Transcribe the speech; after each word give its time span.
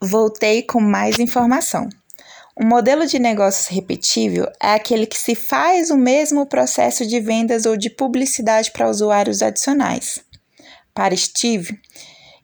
Voltei 0.00 0.62
com 0.62 0.80
mais 0.80 1.18
informação. 1.18 1.88
Um 2.56 2.66
modelo 2.66 3.06
de 3.06 3.18
negócios 3.18 3.66
repetível 3.66 4.46
é 4.60 4.74
aquele 4.74 5.06
que 5.06 5.18
se 5.18 5.34
faz 5.34 5.90
o 5.90 5.96
mesmo 5.96 6.46
processo 6.46 7.06
de 7.06 7.18
vendas 7.20 7.66
ou 7.66 7.76
de 7.76 7.90
publicidade 7.90 8.70
para 8.70 8.88
usuários 8.88 9.42
adicionais. 9.42 10.20
Para 10.94 11.16
Steve, 11.16 11.80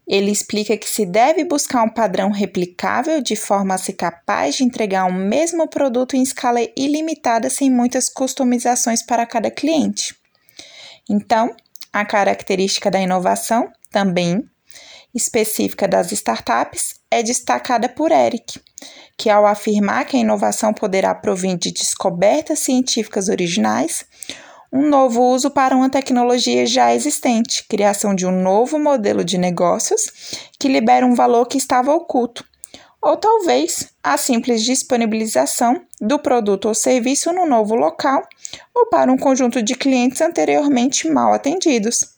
ele 0.07 0.31
explica 0.31 0.77
que 0.77 0.89
se 0.89 1.07
deve 1.07 1.45
buscar 1.45 1.83
um 1.83 1.89
padrão 1.89 2.31
replicável 2.31 3.21
de 3.23 3.37
forma 3.37 3.75
a 3.75 3.79
ser 3.79 3.95
capaz 3.95 4.57
de 4.57 4.65
entregar 4.65 5.07
o 5.07 5.11
um 5.11 5.29
mesmo 5.29 5.69
produto 5.69 6.15
em 6.15 6.23
escala 6.23 6.61
ilimitada 6.77 7.49
sem 7.49 7.71
muitas 7.71 8.09
customizações 8.09 9.01
para 9.01 9.27
cada 9.27 9.51
cliente. 9.51 10.15
Então, 11.09 11.55
a 11.93 12.05
característica 12.05 12.91
da 12.91 13.01
inovação, 13.01 13.73
também 13.91 14.45
específica 15.15 15.87
das 15.87 16.11
startups, 16.13 16.97
é 17.11 17.23
destacada 17.23 17.89
por 17.89 18.11
Eric, 18.11 18.61
que, 19.17 19.31
ao 19.31 19.47
afirmar 19.47 20.05
que 20.05 20.17
a 20.17 20.21
inovação 20.21 20.75
poderá 20.75 21.15
provir 21.15 21.57
de 21.57 21.71
descobertas 21.71 22.59
científicas 22.59 23.29
originais, 23.29 24.05
um 24.73 24.89
novo 24.89 25.23
uso 25.23 25.51
para 25.51 25.77
uma 25.77 25.89
tecnologia 25.89 26.67
já 26.67 26.93
existente, 26.93 27.65
criação 27.69 28.13
de 28.13 28.27
um 28.27 28.43
novo 28.43 28.77
modelo 28.77 29.25
de 29.25 29.39
negócios 29.39 30.11
que 30.59 30.67
libera 30.67 31.07
um 31.07 31.15
valor 31.15 31.47
que 31.47 31.57
estava 31.57 31.95
oculto, 31.95 32.45
ou 33.01 33.17
talvez 33.17 33.91
a 34.03 34.17
simples 34.17 34.65
disponibilização 34.65 35.81
do 36.01 36.19
produto 36.19 36.67
ou 36.67 36.75
serviço 36.75 37.33
no 37.33 37.47
novo 37.47 37.77
local 37.77 38.27
ou 38.75 38.89
para 38.89 39.13
um 39.13 39.17
conjunto 39.17 39.63
de 39.63 39.75
clientes 39.75 40.21
anteriormente 40.21 41.09
mal 41.09 41.33
atendidos. 41.33 42.17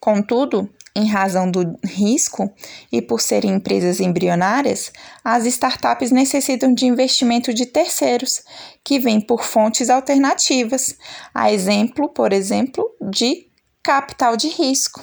Contudo, 0.00 0.70
em 0.96 1.06
razão 1.06 1.50
do 1.50 1.76
risco 1.84 2.52
e 2.92 3.02
por 3.02 3.20
serem 3.20 3.54
empresas 3.54 3.98
embrionárias, 3.98 4.92
as 5.24 5.44
startups 5.44 6.12
necessitam 6.12 6.72
de 6.72 6.86
investimento 6.86 7.52
de 7.52 7.66
terceiros, 7.66 8.42
que 8.84 9.00
vêm 9.00 9.20
por 9.20 9.44
fontes 9.44 9.90
alternativas, 9.90 10.96
a 11.34 11.52
exemplo, 11.52 12.08
por 12.08 12.32
exemplo, 12.32 12.88
de 13.00 13.48
capital 13.82 14.36
de 14.36 14.48
risco, 14.48 15.02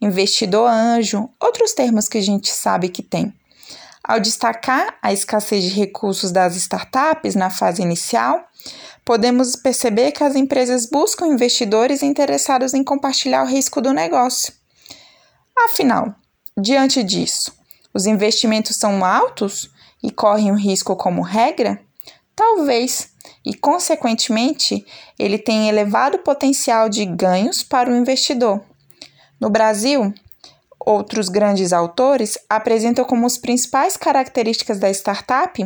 investidor 0.00 0.68
anjo, 0.68 1.30
outros 1.40 1.72
termos 1.72 2.08
que 2.08 2.18
a 2.18 2.22
gente 2.22 2.50
sabe 2.50 2.88
que 2.88 3.02
tem. 3.02 3.32
Ao 4.02 4.18
destacar 4.18 4.98
a 5.00 5.12
escassez 5.12 5.62
de 5.62 5.70
recursos 5.70 6.32
das 6.32 6.56
startups 6.56 7.36
na 7.36 7.50
fase 7.50 7.80
inicial, 7.80 8.44
podemos 9.04 9.54
perceber 9.54 10.10
que 10.10 10.24
as 10.24 10.34
empresas 10.34 10.86
buscam 10.90 11.28
investidores 11.28 12.02
interessados 12.02 12.74
em 12.74 12.82
compartilhar 12.82 13.44
o 13.44 13.48
risco 13.48 13.80
do 13.80 13.92
negócio. 13.92 14.61
Afinal, 15.64 16.14
diante 16.58 17.02
disso, 17.02 17.52
os 17.94 18.06
investimentos 18.06 18.76
são 18.76 19.04
altos 19.04 19.70
e 20.02 20.10
correm 20.10 20.50
o 20.50 20.56
risco 20.56 20.96
como 20.96 21.22
regra? 21.22 21.80
Talvez, 22.34 23.12
e 23.44 23.54
consequentemente, 23.54 24.84
ele 25.18 25.38
tem 25.38 25.68
elevado 25.68 26.18
potencial 26.18 26.88
de 26.88 27.04
ganhos 27.04 27.62
para 27.62 27.90
o 27.90 27.96
investidor. 27.96 28.60
No 29.40 29.50
Brasil, 29.50 30.12
Outros 30.84 31.28
grandes 31.28 31.72
autores 31.72 32.36
apresentam 32.50 33.04
como 33.04 33.24
as 33.24 33.38
principais 33.38 33.96
características 33.96 34.80
da 34.80 34.90
startup 34.90 35.64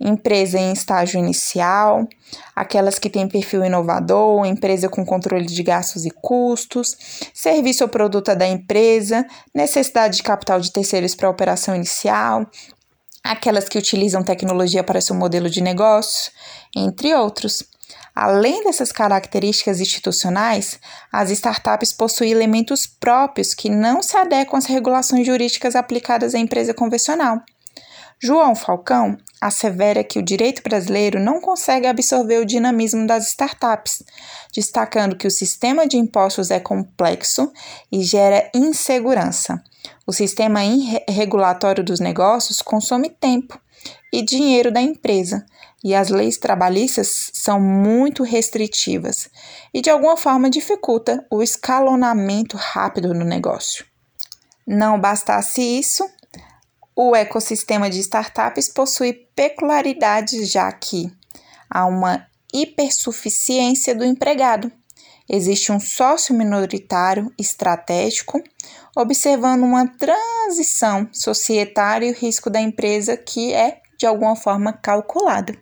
empresa 0.00 0.58
em 0.58 0.72
estágio 0.72 1.18
inicial, 1.18 2.06
aquelas 2.54 2.98
que 2.98 3.10
têm 3.10 3.28
perfil 3.28 3.64
inovador, 3.64 4.46
empresa 4.46 4.88
com 4.88 5.04
controle 5.04 5.46
de 5.46 5.62
gastos 5.62 6.04
e 6.04 6.10
custos, 6.10 6.96
serviço 7.34 7.84
ou 7.84 7.88
produto 7.88 8.34
da 8.34 8.46
empresa, 8.46 9.26
necessidade 9.54 10.16
de 10.16 10.22
capital 10.22 10.60
de 10.60 10.72
terceiros 10.72 11.14
para 11.14 11.28
a 11.28 11.30
operação 11.30 11.74
inicial, 11.74 12.46
aquelas 13.22 13.68
que 13.68 13.78
utilizam 13.78 14.22
tecnologia 14.22 14.82
para 14.84 15.00
seu 15.00 15.14
modelo 15.14 15.48
de 15.48 15.60
negócio, 15.60 16.32
entre 16.74 17.14
outros. 17.14 17.64
Além 18.22 18.62
dessas 18.62 18.92
características 18.92 19.80
institucionais, 19.80 20.78
as 21.12 21.28
startups 21.30 21.92
possuem 21.92 22.30
elementos 22.30 22.86
próprios 22.86 23.52
que 23.52 23.68
não 23.68 24.00
se 24.00 24.16
adequam 24.16 24.58
às 24.58 24.66
regulações 24.66 25.26
jurídicas 25.26 25.74
aplicadas 25.74 26.32
à 26.32 26.38
empresa 26.38 26.72
convencional. 26.72 27.42
João 28.22 28.54
Falcão 28.54 29.18
assevera 29.40 30.04
que 30.04 30.20
o 30.20 30.22
direito 30.22 30.62
brasileiro 30.62 31.18
não 31.18 31.40
consegue 31.40 31.88
absorver 31.88 32.38
o 32.38 32.46
dinamismo 32.46 33.08
das 33.08 33.26
startups, 33.26 34.04
destacando 34.54 35.16
que 35.16 35.26
o 35.26 35.30
sistema 35.30 35.84
de 35.84 35.96
impostos 35.96 36.52
é 36.52 36.60
complexo 36.60 37.52
e 37.90 38.04
gera 38.04 38.48
insegurança. 38.54 39.60
O 40.06 40.12
sistema 40.12 40.60
regulatório 41.08 41.82
dos 41.82 41.98
negócios 41.98 42.62
consome 42.62 43.10
tempo 43.10 43.60
e 44.12 44.22
dinheiro 44.22 44.70
da 44.70 44.80
empresa, 44.80 45.46
e 45.82 45.94
as 45.94 46.10
leis 46.10 46.36
trabalhistas 46.36 47.30
são 47.32 47.60
muito 47.60 48.22
restritivas 48.22 49.28
e 49.74 49.80
de 49.80 49.90
alguma 49.90 50.16
forma 50.16 50.48
dificulta 50.48 51.26
o 51.30 51.42
escalonamento 51.42 52.56
rápido 52.56 53.12
no 53.12 53.24
negócio. 53.24 53.84
Não 54.66 55.00
bastasse 55.00 55.60
isso, 55.60 56.08
o 56.94 57.16
ecossistema 57.16 57.90
de 57.90 57.98
startups 58.00 58.68
possui 58.68 59.12
peculiaridades 59.34 60.50
já 60.50 60.70
que 60.70 61.10
há 61.68 61.86
uma 61.86 62.26
hipersuficiência 62.52 63.94
do 63.94 64.04
empregado. 64.04 64.70
Existe 65.28 65.72
um 65.72 65.80
sócio 65.80 66.34
minoritário 66.34 67.32
estratégico, 67.38 68.42
observando 68.94 69.62
uma 69.62 69.86
transição 69.86 71.08
societária 71.12 72.06
e 72.06 72.12
o 72.12 72.14
risco 72.14 72.50
da 72.50 72.60
empresa 72.60 73.16
que 73.16 73.52
é 73.52 73.81
de 74.02 74.06
alguma 74.08 74.36
forma 74.36 74.72
calculado. 74.72 75.54